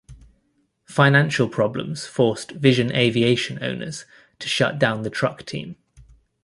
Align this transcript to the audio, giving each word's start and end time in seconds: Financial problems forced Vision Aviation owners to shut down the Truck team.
Financial 0.87 1.47
problems 1.47 2.07
forced 2.07 2.53
Vision 2.53 2.91
Aviation 2.91 3.63
owners 3.63 4.03
to 4.39 4.47
shut 4.49 4.79
down 4.79 5.03
the 5.03 5.11
Truck 5.11 5.45
team. 5.45 5.75